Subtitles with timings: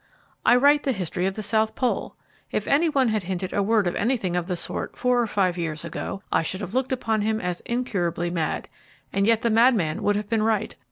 [0.43, 2.15] I write the history of the South Pole!
[2.49, 5.85] If anyone had hinted a word of anything of the sort four or five years
[5.85, 8.67] ago, I should have looked upon him as incurably mad.
[9.13, 10.75] And yet the madman would have been right.